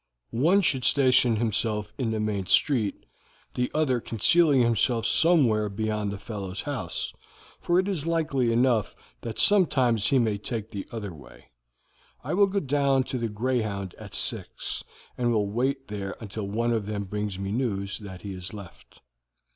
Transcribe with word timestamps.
One 0.41 0.61
should 0.61 0.83
station 0.83 1.35
himself 1.35 1.93
in 1.95 2.09
the 2.09 2.19
main 2.19 2.47
street, 2.47 3.05
the 3.53 3.69
other 3.71 3.99
concealing 4.01 4.59
himself 4.61 5.05
somewhere 5.05 5.69
beyond 5.69 6.11
the 6.11 6.17
fellow's 6.17 6.63
house, 6.63 7.13
for 7.59 7.77
it 7.79 7.87
is 7.87 8.07
likely 8.07 8.51
enough 8.51 8.95
that 9.21 9.37
sometimes 9.37 10.07
he 10.07 10.17
may 10.17 10.39
take 10.39 10.71
the 10.71 10.87
other 10.91 11.13
way. 11.13 11.51
I 12.23 12.33
will 12.33 12.47
go 12.47 12.61
down 12.61 13.03
to 13.03 13.19
the 13.19 13.29
Greyhound 13.29 13.93
at 13.99 14.15
six, 14.15 14.83
and 15.19 15.31
will 15.31 15.51
wait 15.51 15.87
there 15.87 16.15
until 16.19 16.47
one 16.47 16.71
of 16.73 16.87
them 16.87 17.03
brings 17.03 17.37
me 17.37 17.51
news 17.51 17.99
that 17.99 18.23
he 18.23 18.33
has 18.33 18.55
left." 18.55 19.01